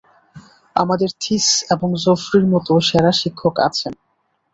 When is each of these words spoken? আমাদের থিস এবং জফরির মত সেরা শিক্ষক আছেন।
আমাদের 0.75 1.09
থিস 1.21 1.45
এবং 1.73 1.89
জফরির 2.03 2.45
মত 2.53 2.67
সেরা 2.87 3.11
শিক্ষক 3.21 3.55
আছেন। 3.67 3.93